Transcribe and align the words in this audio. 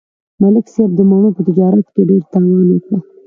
ملک 0.41 0.65
صاحب 0.73 0.91
د 0.95 0.99
مڼو 1.09 1.29
په 1.35 1.41
تجارت 1.47 1.85
کې 1.93 2.01
ډېر 2.09 2.21
تاوان 2.33 2.65
وکړ. 2.71 2.97